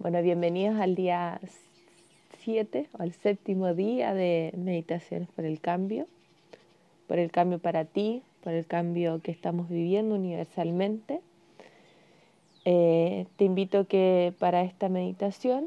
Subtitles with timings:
[0.00, 1.40] Bueno, bienvenidos al día
[2.44, 6.06] 7 o al séptimo día de meditaciones por el cambio,
[7.08, 11.20] por el cambio para ti, por el cambio que estamos viviendo universalmente.
[12.64, 15.66] Eh, te invito que para esta meditación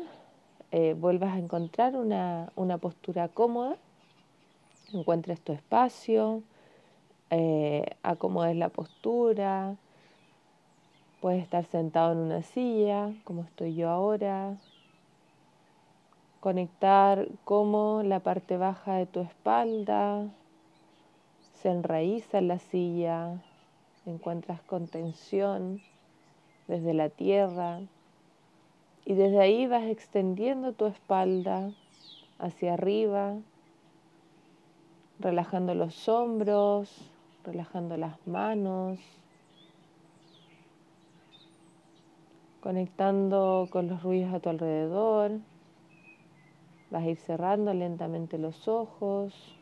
[0.72, 3.76] eh, vuelvas a encontrar una, postura cómoda,
[4.94, 6.42] encuentres tu espacio,
[7.32, 9.76] eh, acomodes la postura,
[11.22, 14.58] Puedes estar sentado en una silla, como estoy yo ahora.
[16.40, 20.28] Conectar cómo la parte baja de tu espalda.
[21.54, 23.40] Se enraiza en la silla,
[24.08, 25.80] encuentras contención
[26.68, 27.82] desde la tierra.
[29.06, 31.70] Y desde ahí vas extendiendo tu espalda
[32.40, 33.36] hacia arriba,
[35.20, 37.12] relajando los hombros,
[37.46, 39.21] relajando las manos,
[42.62, 45.32] conectando con los ruidos a tu alrededor.
[46.92, 49.61] Vas a ir cerrando lentamente los ojos.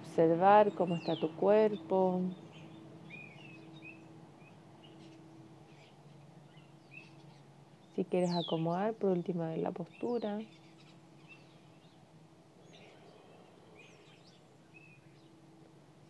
[0.00, 2.20] Observar cómo está tu cuerpo.
[7.94, 10.40] Si quieres acomodar por última vez la postura.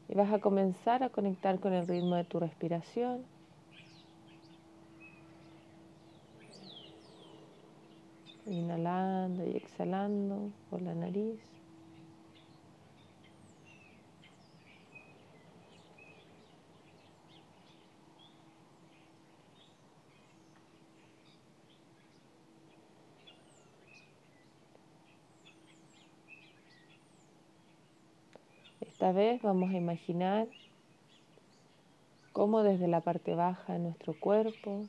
[0.08, 3.24] Y vas a comenzar a conectar con el ritmo de tu respiración.
[8.46, 11.59] Inhalando y exhalando por la nariz.
[29.00, 30.46] Esta vez vamos a imaginar
[32.34, 34.84] cómo desde la parte baja de nuestro cuerpo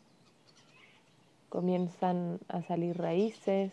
[1.47, 3.71] comienzan a salir raíces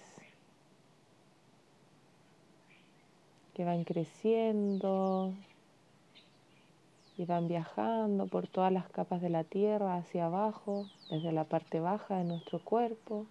[3.54, 5.34] que van creciendo
[7.16, 11.80] y van viajando por todas las capas de la tierra hacia abajo, desde la parte
[11.80, 13.26] baja de nuestro cuerpo.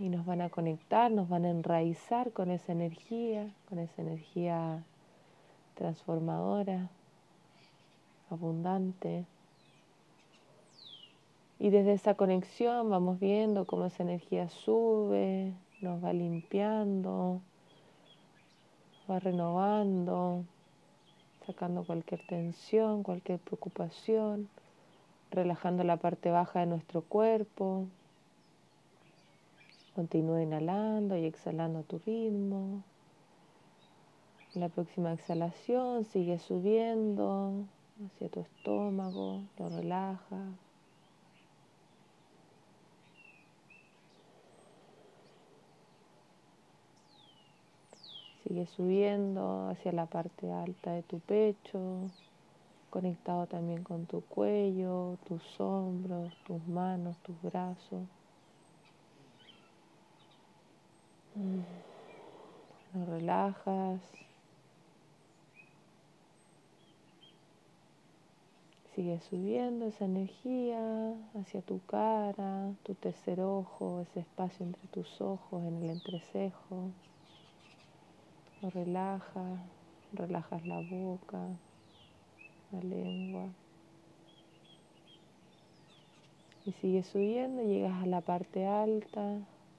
[0.00, 4.82] Y nos van a conectar, nos van a enraizar con esa energía, con esa energía
[5.74, 6.88] transformadora,
[8.30, 9.26] abundante.
[11.58, 15.52] Y desde esa conexión vamos viendo cómo esa energía sube,
[15.82, 17.42] nos va limpiando,
[19.08, 20.44] va renovando,
[21.44, 24.48] sacando cualquier tensión, cualquier preocupación,
[25.30, 27.86] relajando la parte baja de nuestro cuerpo,
[30.00, 32.82] Continúa inhalando y exhalando a tu ritmo.
[34.54, 37.66] La próxima exhalación sigue subiendo
[38.06, 40.38] hacia tu estómago, lo relaja.
[48.42, 52.10] Sigue subiendo hacia la parte alta de tu pecho,
[52.88, 58.19] conectado también con tu cuello, tus hombros, tus manos, tus brazos.
[61.36, 64.00] Lo relajas.
[68.94, 75.62] Sigue subiendo esa energía hacia tu cara, tu tercer ojo, ese espacio entre tus ojos,
[75.62, 76.90] en el entrecejo.
[78.60, 79.60] Lo relajas,
[80.12, 81.38] relajas la boca,
[82.72, 83.46] la lengua.
[86.66, 89.22] Y sigue subiendo, llegas a la parte alta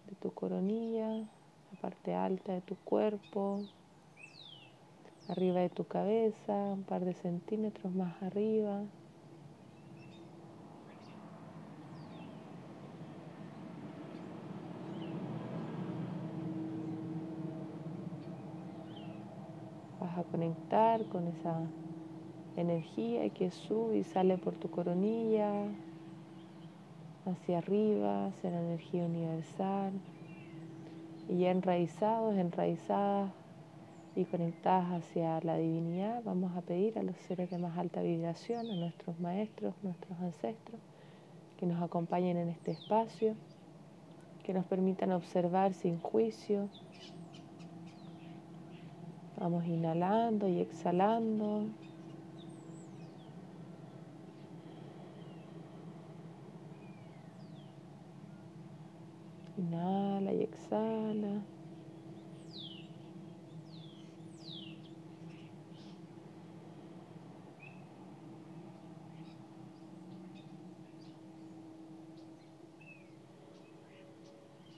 [0.07, 1.27] de tu coronilla,
[1.77, 3.61] parte alta de tu cuerpo,
[5.27, 8.81] arriba de tu cabeza, un par de centímetros más arriba.
[19.99, 21.71] Vas a conectar con esa
[22.57, 25.51] energía que sube y sale por tu coronilla
[27.25, 29.93] hacia arriba, hacia la energía universal
[31.31, 33.31] y ya enraizados, enraizadas
[34.17, 38.69] y conectadas hacia la divinidad, vamos a pedir a los seres de más alta vibración,
[38.69, 40.81] a nuestros maestros, nuestros ancestros,
[41.57, 43.35] que nos acompañen en este espacio,
[44.43, 46.67] que nos permitan observar sin juicio,
[49.41, 51.65] Vamos inhalando y exhalando.
[59.57, 61.41] Inhala y exhala.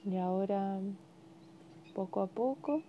[0.06, 0.80] Y ahora,
[1.94, 2.82] poco a poco,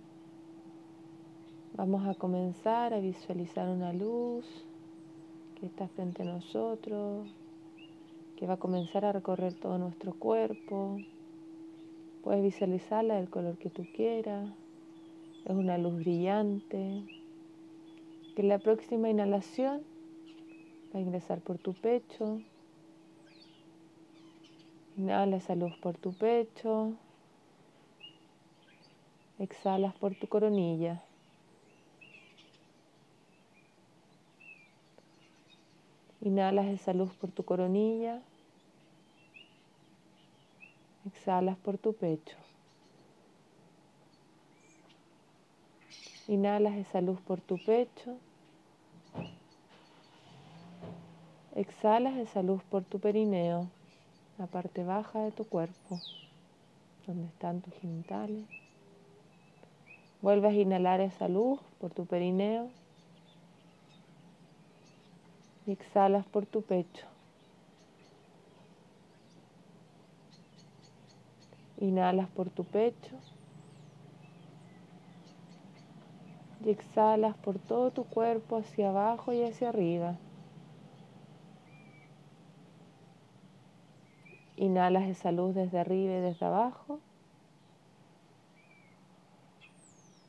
[1.75, 4.45] vamos a comenzar a visualizar una luz
[5.59, 7.27] que está frente a nosotros,
[8.35, 10.99] que va a comenzar a recorrer todo nuestro cuerpo.
[12.25, 14.49] Puedes visualizarla del color que tú quieras.
[15.45, 17.03] Es una luz brillante
[18.35, 19.83] que en la próxima inhalación
[20.91, 22.41] va a ingresar por tu pecho.
[24.97, 26.93] Inhala esa luz por tu pecho.
[29.37, 31.03] Exhalas por tu coronilla.
[36.21, 38.19] Inhalas esa luz por tu coronilla.
[41.15, 42.37] Exhalas por tu pecho.
[46.27, 48.17] Inhalas esa luz por tu pecho.
[51.55, 53.69] Exhalas esa luz por tu perineo,
[54.37, 55.99] la parte baja de tu cuerpo,
[57.07, 58.45] donde están tus genitales.
[60.21, 62.69] Vuelves a inhalar esa luz por tu perineo
[65.65, 67.14] y exhalas por tu pecho.
[71.77, 73.15] Inhalas por tu pecho
[76.65, 80.17] y exhalas por todo tu cuerpo hacia abajo y hacia arriba.
[84.57, 86.99] Inhalas esa luz desde arriba y desde abajo.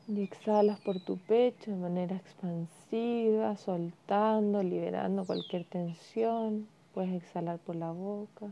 [0.09, 6.67] Y exhalas por tu pecho de manera expansiva, soltando, liberando cualquier tensión.
[6.93, 8.47] Puedes exhalar por la boca.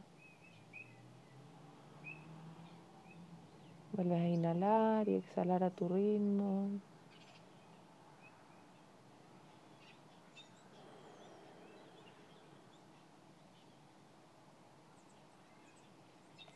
[3.95, 6.67] Vuelves a inhalar y exhalar a tu ritmo.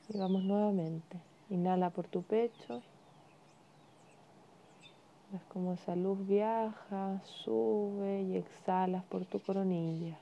[0.10, 1.18] Y vamos nuevamente.
[1.50, 2.82] Inhala por tu pecho.
[5.32, 10.18] Ves como esa luz viaja, sube y exhalas por tu coronilla.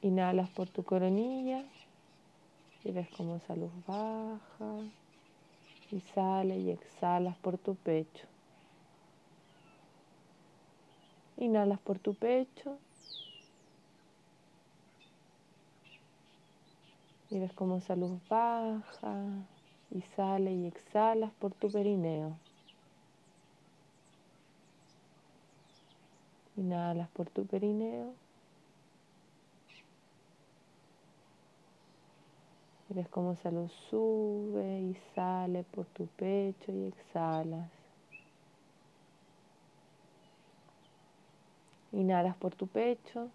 [0.00, 1.62] Inhalas por tu coronilla
[2.84, 4.74] y ves como esa luz baja
[5.90, 8.26] y sale y exhalas por tu pecho.
[11.36, 12.78] Inhalas por tu pecho
[17.30, 19.48] y ves como esa luz baja
[19.90, 22.36] y sale y exhalas por tu perineo.
[26.56, 28.14] Inhalas por tu perineo.
[32.92, 37.70] Ves cómo esa luz sube y sale por tu pecho y exhalas.
[41.92, 43.28] Inhalas por tu pecho.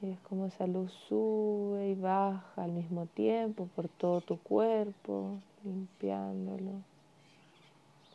[0.00, 5.38] Y es como esa luz sube y baja al mismo tiempo por todo tu cuerpo,
[5.64, 6.82] limpiándolo,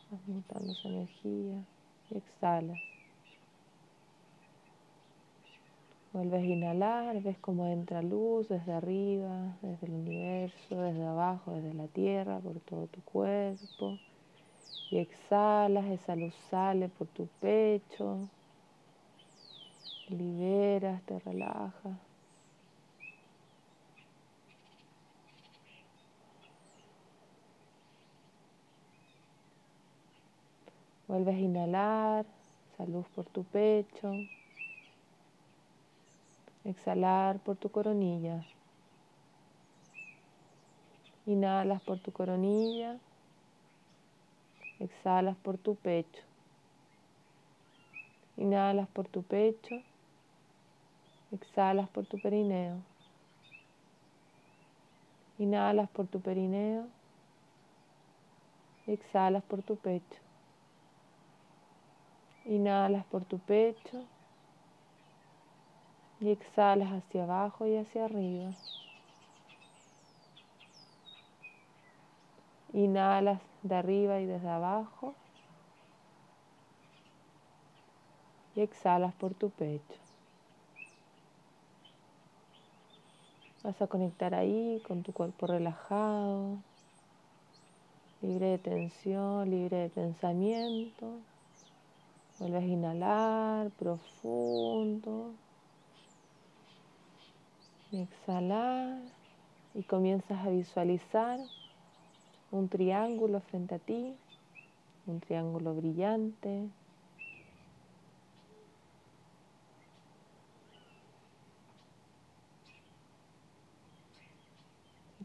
[0.08, 1.62] transmutando esa energía.
[2.10, 2.74] Y exhala.
[6.14, 11.74] Vuelves a inhalar, ves cómo entra luz desde arriba, desde el universo, desde abajo, desde
[11.74, 13.98] la tierra, por todo tu cuerpo.
[14.92, 18.28] Y exhalas, esa luz sale por tu pecho,
[20.08, 21.98] liberas, te relajas.
[31.08, 32.24] Vuelves a inhalar,
[32.76, 34.14] salud por tu pecho.
[36.64, 38.42] Exhalar por tu coronilla.
[41.26, 42.98] Inhalas por tu coronilla.
[44.78, 46.22] Exhalas por tu pecho.
[48.36, 49.82] Inhalas por tu pecho.
[51.32, 52.82] Exhalas por tu perineo.
[55.38, 56.86] Inhalas por tu perineo.
[58.86, 60.20] Exhalas por tu pecho.
[62.46, 64.13] Inhalas por tu pecho.
[66.20, 68.52] Y exhalas hacia abajo y hacia arriba.
[72.72, 75.14] Inhalas de arriba y desde abajo.
[78.56, 80.04] Y exhalas por tu pecho.
[83.64, 86.58] Vas a conectar ahí con tu cuerpo relajado,
[88.20, 91.22] libre de tensión, libre de pensamiento.
[92.38, 95.32] Vuelves a inhalar profundo.
[98.02, 98.98] Exhalar
[99.72, 101.38] y comienzas a visualizar
[102.50, 104.16] un triángulo frente a ti,
[105.06, 106.68] un triángulo brillante.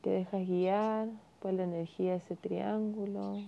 [0.04, 1.08] Te dejas guiar
[1.40, 3.40] por la energía de ese triángulo.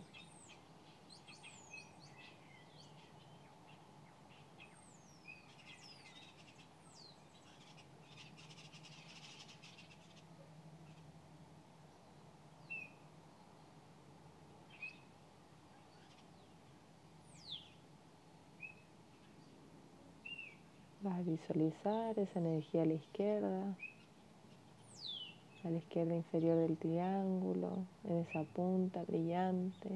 [21.03, 23.75] Vas a visualizar esa energía a la izquierda,
[25.63, 29.89] a la izquierda inferior del triángulo, en esa punta brillante,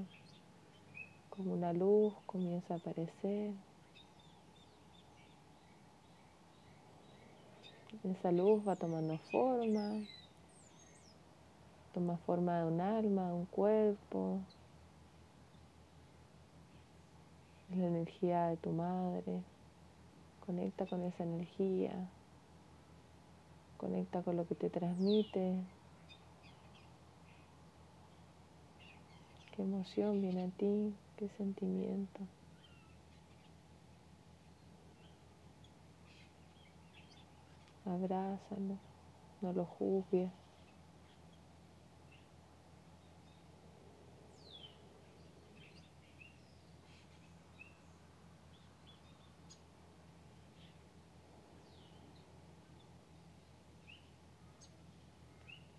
[1.30, 3.52] como una luz comienza a aparecer.
[8.04, 10.02] Esa luz va tomando forma,
[11.94, 14.40] toma forma de un alma, un cuerpo,
[17.70, 19.44] es la energía de tu madre.
[20.46, 21.92] Conecta con esa energía.
[23.78, 25.56] Conecta con lo que te transmite.
[29.56, 30.94] ¿Qué emoción viene a ti?
[31.18, 32.20] ¿Qué sentimiento?
[37.86, 38.78] Abrázalo,
[39.42, 40.30] no lo juzgues.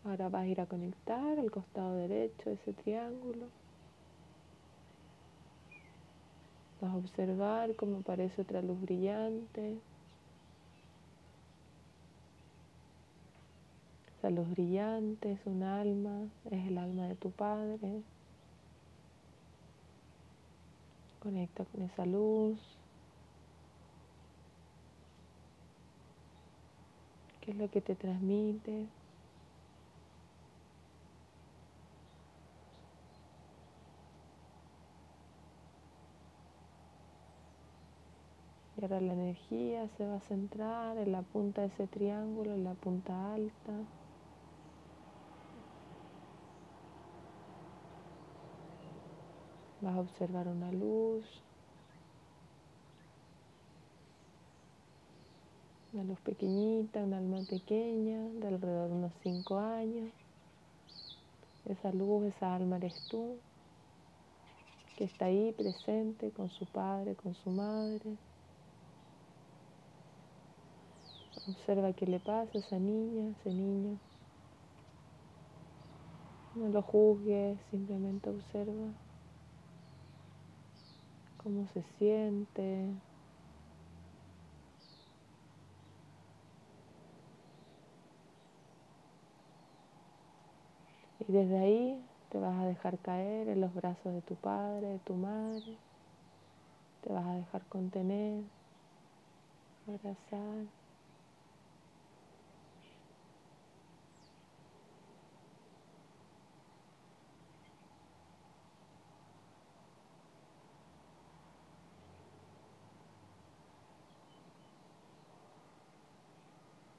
[0.07, 3.49] Ahora vas a ir a conectar al costado derecho de ese triángulo.
[6.81, 9.79] Vas a observar cómo aparece otra luz brillante.
[14.17, 18.01] Esa luz brillante es un alma, es el alma de tu Padre.
[21.19, 22.61] Conecta con esa luz.
[27.41, 28.87] ¿Qué es lo que te transmite?
[38.89, 43.35] La energía se va a centrar en la punta de ese triángulo, en la punta
[43.35, 43.73] alta.
[49.81, 51.25] Vas a observar una luz.
[55.93, 60.13] Una luz pequeñita, un alma pequeña, de alrededor de unos 5 años.
[61.65, 63.37] Esa luz, esa alma eres tú,
[64.97, 68.17] que está ahí presente con su padre, con su madre.
[71.49, 73.99] Observa qué le pasa a esa niña, ese niño.
[76.57, 78.93] No lo juzgues, simplemente observa
[81.37, 82.91] cómo se siente.
[91.29, 92.01] Y desde ahí
[92.31, 95.77] te vas a dejar caer en los brazos de tu padre, de tu madre.
[97.03, 98.43] Te vas a dejar contener,
[99.87, 100.67] abrazar.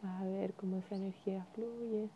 [0.02, 2.10] Vas a ver cómo esa energía fluye.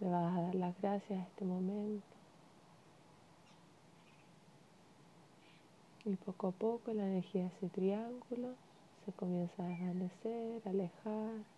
[0.00, 2.16] Le vas a dar las gracias a este momento.
[6.04, 8.54] Y poco a poco la energía de ese triángulo
[9.04, 11.57] se comienza a desvanecer, alejar.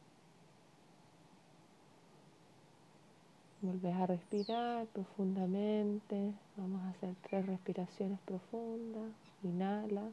[3.63, 6.33] Volves a respirar profundamente.
[6.57, 9.13] Vamos a hacer tres respiraciones profundas.
[9.43, 10.09] Inhala.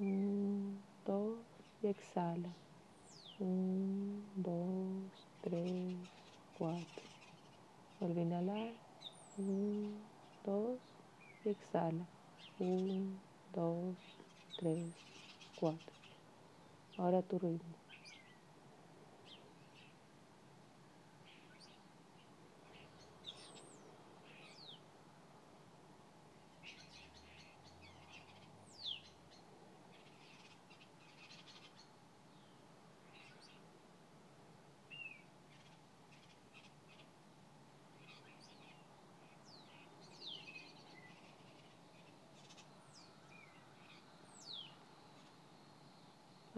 [0.00, 1.38] Un, dos
[1.84, 2.48] y exhala.
[3.38, 5.94] Un, dos, tres,
[6.58, 7.04] cuatro.
[8.00, 8.72] Vuelve a inhalar.
[9.38, 9.94] Un,
[10.44, 10.78] dos
[11.44, 12.06] y exhala.
[12.58, 13.16] Un,
[13.54, 13.94] dos,
[14.58, 14.92] tres,
[15.60, 15.94] cuatro.
[16.98, 17.79] Ahora tu ritmo.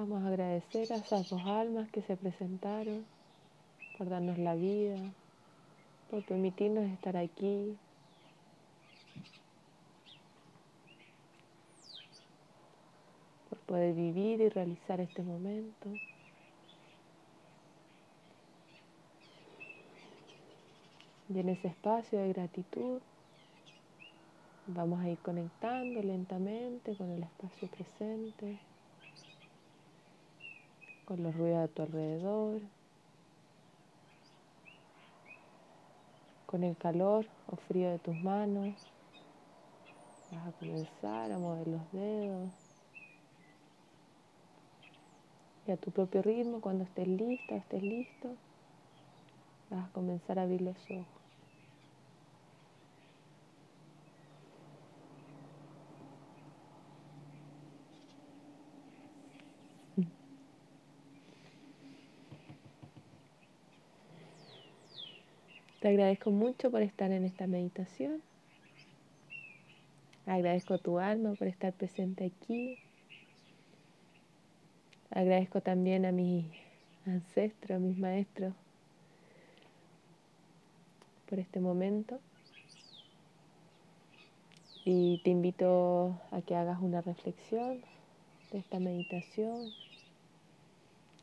[0.03, 3.07] Vamos a agradecer a esas dos almas que se presentaron
[3.97, 4.99] por darnos la vida,
[6.11, 7.77] por permitirnos estar aquí,
[13.49, 15.89] por poder vivir y realizar este momento.
[21.33, 23.01] Y en ese espacio de gratitud
[24.67, 28.59] vamos a ir conectando lentamente con el espacio presente,
[31.13, 32.63] con los ruidos a tu alrededor,
[36.47, 38.75] con el calor o frío de tus manos.
[40.31, 42.51] Vas a comenzar a mover los dedos.
[45.67, 48.31] Y a tu propio ritmo, cuando estés lista, estés listo,
[49.69, 51.22] vas a comenzar a abrir los ojos.
[65.83, 68.23] Te agradezco mucho por estar en esta meditación.
[70.27, 72.79] Agradezco a tu alma por estar presente aquí.
[75.11, 76.47] Agradezco también a mis
[77.05, 78.55] ancestros, a mis maestros
[81.29, 82.21] por este momento.
[84.85, 87.81] Y te invito a que hagas una reflexión
[88.53, 89.73] de esta meditación,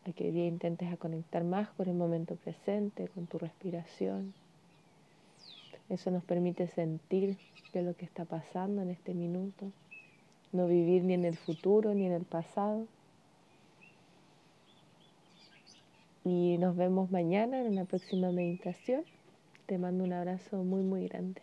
[0.06, 4.34] a que hoy día intentes a conectar más con el momento presente, con tu respiración.
[5.89, 7.38] Eso nos permite sentir
[7.74, 9.72] es lo que está pasando en este minuto,
[10.51, 12.88] no vivir ni en el futuro ni en el pasado.
[16.23, 19.04] Y nos vemos mañana en una próxima meditación.
[19.65, 21.41] Te mando un abrazo muy, muy grande.